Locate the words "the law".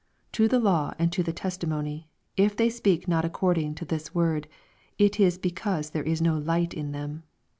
0.47-0.95